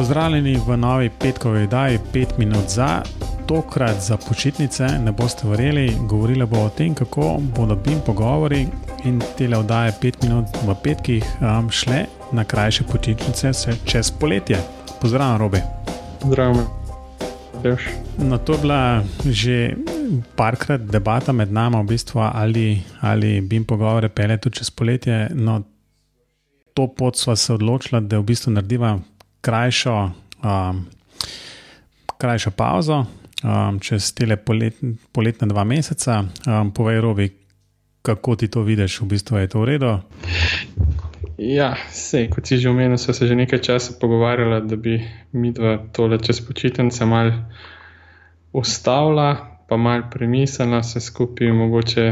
Pozdravljeni 0.00 0.56
v 0.66 0.76
novi 0.76 1.10
petkovi 1.10 1.62
oddaji 1.62 1.98
5 2.12 2.38
minut 2.38 2.68
za. 2.68 3.02
Tokrat 3.46 4.00
za 4.00 4.16
počitnice 4.16 4.86
ne 5.04 5.12
boste 5.12 5.48
verjeli, 5.48 5.92
govorila 6.08 6.46
bo 6.46 6.62
o 6.64 6.68
tem, 6.68 6.94
kako 6.94 7.36
bodo 7.56 7.76
bim 7.76 8.00
pogovori 8.06 8.66
in 9.04 9.20
tele 9.38 9.58
oddaje 9.58 9.92
5 10.02 10.24
minut 10.24 10.46
v 10.66 10.74
petkih 10.84 11.24
um, 11.40 11.68
šle 11.70 12.06
na 12.32 12.44
krajše 12.44 12.84
počitnice 12.92 13.52
čez 13.84 14.10
poletje. 14.10 14.56
Pozdravljen, 15.00 15.38
Robi. 15.38 15.60
Zdravo. 16.24 16.64
No, 18.18 18.38
to 18.38 18.52
je 18.52 18.58
bila 18.58 19.02
že 19.28 19.76
parkrat 20.36 20.80
debata 20.80 21.32
med 21.32 21.52
nami, 21.52 21.76
v 21.76 21.86
bistvu, 21.92 22.24
ali, 22.32 22.82
ali 23.00 23.40
bim 23.40 23.64
pogovore 23.64 24.08
pele 24.08 24.40
tudi 24.40 24.56
čez 24.56 24.70
poletje. 24.70 25.28
No, 25.34 25.62
to 26.74 26.88
pot 26.88 27.16
smo 27.16 27.36
se 27.36 27.52
odločili, 27.52 28.00
da 28.00 28.18
v 28.18 28.22
bistvu 28.22 28.52
naredimo 28.52 29.00
krajšo, 29.40 30.10
um, 30.44 30.84
krajšo 32.18 32.50
pauzo 32.50 33.06
um, 33.44 33.80
čez 33.80 34.12
te 34.14 34.36
polet, 34.36 34.76
poletne 35.12 35.48
dva 35.48 35.64
meseca. 35.64 36.24
Um, 36.46 36.72
povej, 36.72 37.00
Robi, 37.00 37.28
kako 38.02 38.36
ti 38.36 38.48
to 38.48 38.62
vidiš, 38.62 39.00
v 39.00 39.06
bistvu 39.06 39.38
je 39.38 39.48
to 39.48 39.60
v 39.60 39.64
redu. 39.64 39.92
Ja, 41.40 41.72
sej, 41.88 42.28
kot 42.28 42.44
si 42.44 42.60
že 42.60 42.68
omenil, 42.68 43.00
so 43.00 43.16
se 43.16 43.24
že 43.24 43.36
nekaj 43.36 43.64
časa 43.64 43.96
pogovarjali, 43.96 44.68
da 44.68 44.76
bi 44.76 45.00
mi 45.32 45.52
dva 45.52 45.80
tole 45.92 46.20
čez 46.20 46.44
počitnice 46.44 47.04
mal 47.08 47.32
ustavila, 48.52 49.60
pa 49.68 49.76
mal 49.76 50.04
premislila, 50.12 50.82
se 50.82 51.00
skupaj 51.00 51.52
mogoče 51.52 52.04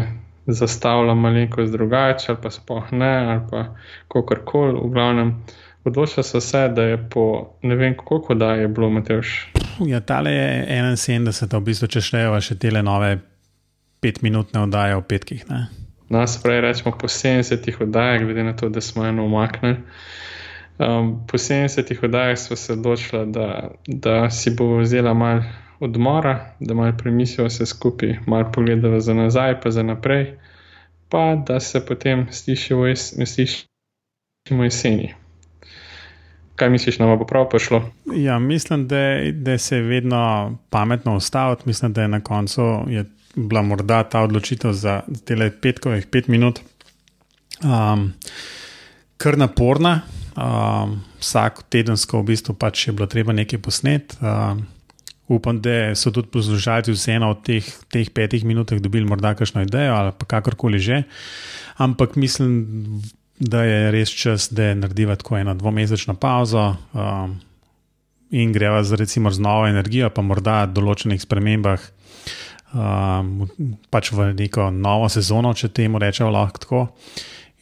zastavila 0.48 1.12
malenkost 1.14 1.72
drugače, 1.72 2.32
ali 2.32 2.40
pa 2.40 2.50
spoh 2.50 2.92
ne, 2.92 3.14
ali 3.28 3.42
pa 3.50 3.76
kakorkoli. 4.08 4.80
V 4.80 4.88
glavnem, 4.96 5.44
odločila 5.88 6.22
so 6.22 6.40
se, 6.40 6.68
da 6.68 6.82
je 6.82 6.98
po 7.10 7.56
ne 7.62 7.76
vem, 7.76 7.96
koliko 7.96 8.34
da 8.34 8.52
je 8.54 8.68
bilo 8.68 8.90
Mateoš. 8.90 9.52
Ja, 9.86 10.00
tale 10.00 10.32
je 10.32 10.66
71, 10.68 11.56
v 11.56 11.64
bistvu, 11.64 11.88
če 11.88 12.00
štejejo 12.00 12.40
še 12.40 12.58
te 12.58 12.70
nove 12.82 13.18
petminutne 14.00 14.62
oddaje 14.66 14.96
v 14.96 15.04
petkih. 15.08 15.44
Ne? 15.50 15.66
Nas 16.08 16.38
prej 16.42 16.60
rečemo 16.64 16.94
po 16.96 17.08
70 17.08 17.82
oddajah, 17.82 18.22
glede 18.24 18.44
na 18.44 18.56
to, 18.56 18.68
da 18.68 18.80
smo 18.80 19.04
eno 19.06 19.26
umaknili. 19.26 19.76
Um, 20.78 21.26
po 21.26 21.38
70 21.38 22.04
oddajah 22.04 22.38
smo 22.38 22.56
se 22.56 22.72
odločili, 22.72 23.26
da, 23.32 23.70
da 23.86 24.30
si 24.30 24.50
bo 24.50 24.78
vzela 24.78 25.14
malo 25.14 25.42
odmora, 25.80 26.54
da 26.60 26.74
malo 26.74 26.92
premislimo 26.98 27.48
vse 27.48 27.66
skupaj, 27.66 28.18
malo 28.26 28.50
pogledamo 28.52 29.00
za 29.00 29.14
nazaj, 29.14 29.60
pa 29.60 29.70
za 29.70 29.82
naprej, 29.82 30.38
pa 31.08 31.34
da 31.46 31.60
se 31.60 31.86
potem 31.86 32.26
slišimo 32.30 32.86
jeseni. 34.64 35.14
Kaj 36.58 36.70
misliš, 36.74 36.98
nam 36.98 37.14
bo 37.18 37.26
prav 37.26 37.46
prišlo? 37.48 37.82
Ja, 38.16 38.38
mislim, 38.38 38.88
da, 38.90 39.02
da 39.32 39.58
se 39.58 39.76
je 39.76 39.82
vedno 39.82 40.56
pametno 40.70 41.16
ustaviti. 41.16 41.62
Mislim, 41.66 41.92
da 41.92 42.02
je 42.02 42.08
na 42.08 42.20
koncu 42.20 42.62
je 42.88 43.04
bila 43.34 43.62
morda 43.62 44.02
ta 44.02 44.20
odločitev 44.20 44.72
za 44.72 45.00
te 45.24 45.50
petkovih 45.62 46.06
pet 46.06 46.28
minut 46.28 46.60
um, 47.62 48.12
kar 49.16 49.38
naporna. 49.38 50.00
Um, 50.38 51.00
vsak 51.18 51.64
tedensko 51.70 52.20
v 52.22 52.30
bistvu 52.32 52.54
pač 52.54 52.86
je 52.86 52.94
bilo 52.94 53.06
treba 53.10 53.34
nekaj 53.34 53.58
posnet. 53.62 54.14
Um, 54.22 54.66
upam, 55.28 55.60
da 55.60 55.94
so 55.98 56.10
tudi 56.14 56.30
poslušalci 56.32 56.94
vseeno 56.94 57.30
od 57.34 57.42
teh, 57.44 57.66
teh 57.92 58.10
petih 58.14 58.44
minut 58.46 58.72
dobili 58.72 59.04
morda 59.04 59.34
kakšno 59.34 59.62
idejo 59.66 59.94
ali 59.94 60.12
pa 60.18 60.26
kakorkoli 60.26 60.78
že. 60.78 61.02
Ampak 61.76 62.16
mislim, 62.16 63.02
da 63.38 63.62
je 63.64 63.90
res 63.94 64.10
čas, 64.10 64.48
da 64.50 64.74
narediva 64.74 65.16
tako 65.16 65.38
eno 65.38 65.54
dvomesečno 65.54 66.14
pauzo. 66.14 66.74
Um, 66.92 67.38
In 68.30 68.52
greva 68.52 68.82
z, 68.84 68.92
recimo, 68.92 69.30
z 69.30 69.40
novo 69.40 69.64
energijo, 69.64 70.10
pa 70.12 70.20
morda 70.20 70.66
določenih 70.68 71.22
spremembah, 71.22 71.80
um, 72.76 73.46
pač 73.88 74.10
v 74.12 74.34
neko 74.36 74.66
novo 74.68 75.08
sezono, 75.08 75.54
če 75.56 75.70
temu 75.72 75.96
rečemo 76.02 76.28
lahko 76.34 76.60
tako, 76.60 76.82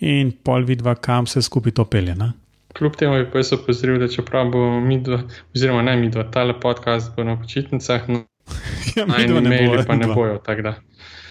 in 0.02 0.32
pol 0.34 0.66
vidva, 0.66 0.96
kam 0.98 1.30
se 1.30 1.44
skupaj 1.46 1.76
to 1.78 1.86
pelje. 1.86 2.16
Ne? 2.18 2.32
Kljub 2.74 2.98
temu 2.98 3.20
je 3.20 3.28
pa 3.30 3.38
jaz 3.38 3.54
opozoril, 3.54 4.00
da 4.02 4.10
čeprav 4.10 4.50
bo 4.50 4.64
mi 4.82 4.98
dva, 4.98 5.20
oziroma 5.54 5.86
ne 5.86 5.94
mi 6.00 6.10
dva, 6.10 6.26
tale 6.34 6.58
podcast 6.58 7.14
bo 7.14 7.22
na 7.22 7.38
počitnicah, 7.38 8.10
no, 8.10 8.24
ja, 9.00 9.06
dva 9.06 9.40
ne 9.40 9.62
bojo, 9.62 9.84
pa 9.86 9.96
ne 9.96 10.06
bojo. 10.10 10.38
Tak 10.44 10.62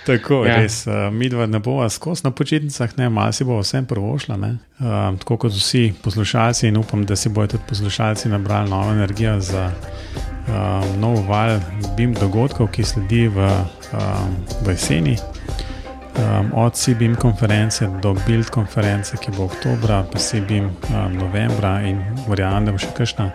tako, 0.06 0.44
ja. 0.46 0.60
res, 0.62 0.84
uh, 0.86 1.10
mi 1.14 1.30
dva 1.30 1.48
ne 1.50 1.60
bojo 1.60 1.90
skozi 1.90 2.28
na 2.28 2.32
počitnicah, 2.32 2.92
ne, 2.98 3.10
malo 3.10 3.34
si 3.34 3.44
bo 3.44 3.58
vsem 3.58 3.88
prvošla, 3.90 4.36
um, 4.38 5.18
tako 5.18 5.38
kot 5.38 5.56
vsi 5.58 5.94
poslušalci 6.04 6.68
in 6.68 6.78
upam, 6.78 7.06
da 7.06 7.16
si 7.16 7.30
bojo 7.30 7.56
tudi 7.56 7.64
poslušalci 7.70 8.30
nabrali 8.30 8.70
novo 8.70 8.92
energijo 8.94 9.40
za 9.40 9.72
um, 10.48 11.00
nov 11.02 11.26
val 11.28 11.58
BIM 11.98 12.14
dogodkov, 12.14 12.70
ki 12.72 12.86
sledi 12.86 13.28
v, 13.28 13.50
um, 13.94 14.38
v 14.62 14.78
jeseni. 14.78 15.18
Um, 16.16 16.52
od 16.54 16.78
CBIM 16.78 17.16
konference 17.20 17.88
do 18.02 18.14
Build 18.28 18.50
konference, 18.50 19.18
ki 19.18 19.34
bo 19.36 19.50
oktober, 19.50 20.06
pa 20.12 20.20
CBIM 20.20 20.70
um, 20.70 21.18
novembra 21.18 21.82
in 21.82 22.00
verjamem, 22.30 22.70
da 22.70 22.72
bo 22.72 22.80
še 22.80 22.94
kakšna. 22.96 23.32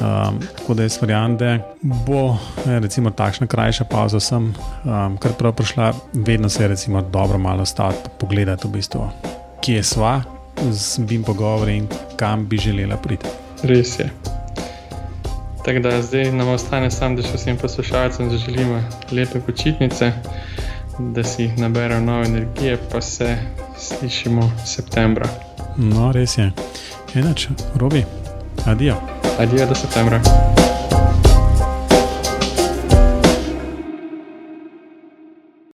Um, 0.00 0.40
tako 0.58 0.74
da 0.74 0.82
jaz 0.82 0.98
verjamem, 1.00 1.36
da 1.36 1.58
bo 1.82 2.38
recimo, 2.64 3.10
takšna 3.10 3.46
krajša 3.46 3.84
pauza, 3.84 4.20
sem 4.20 4.54
um, 4.84 5.16
kar 5.20 5.32
prav 5.38 5.52
prišla, 5.52 5.92
vedno 6.14 6.48
se 6.48 6.64
je 6.64 6.68
recimo, 6.68 7.02
dobro 7.02 7.38
malo 7.38 7.64
staviti 7.64 8.00
in 8.04 8.18
pogledati, 8.18 8.68
v 8.68 8.70
bistvu, 8.70 9.08
kje 9.60 9.82
sva 9.82 10.22
z 10.70 10.98
BIM 10.98 11.22
pogovori 11.22 11.76
in 11.76 11.88
kam 12.16 12.48
bi 12.48 12.56
želela 12.56 12.96
priti. 12.96 13.28
Res 13.62 13.98
je. 13.98 14.10
Tako 15.64 15.78
da 15.78 16.02
zdaj 16.02 16.32
nam 16.32 16.48
ostane 16.48 16.90
samo, 16.90 17.16
da 17.16 17.22
še 17.22 17.36
vsem 17.36 17.60
poslušalcem 17.60 18.30
zaželimo 18.30 18.80
lepe 19.12 19.40
počitnice, 19.40 20.12
da 20.98 21.24
si 21.24 21.50
naberemo 21.56 22.06
nove 22.06 22.26
energije, 22.26 22.78
pa 22.92 23.00
se 23.00 23.36
slišimo 23.78 24.50
septembra. 24.64 25.28
No, 25.76 26.12
res 26.12 26.38
je. 26.38 26.52
Enač, 27.14 27.48
robi, 27.76 28.04
adijo. 28.64 29.19
Adijo 29.40 29.66
do 29.66 29.74
septembra. 29.74 30.20